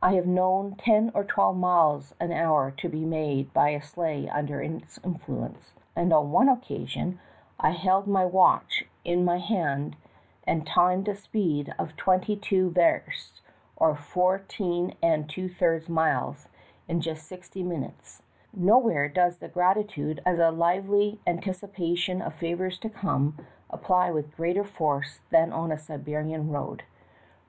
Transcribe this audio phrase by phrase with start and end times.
[0.00, 4.28] I have known ten or twelve miles an hour to be made by a sleigh
[4.28, 7.18] under its influence, and on one occasion
[7.58, 9.26] I 15 226 THE TALKING HANDKERCHIEF.
[9.26, 9.98] held my watch
[10.46, 11.94] in my timed a speed of
[12.40, 13.40] two versts,
[13.74, 14.92] or four two
[15.58, 16.48] thirds miles,
[16.86, 18.22] in just sixty minutes.
[18.54, 22.88] Nowhere does the definition of grati tude, as a, lively an ticipation of favors to
[22.88, 23.36] come,
[23.68, 26.84] apply with greater force than on a Siberian road.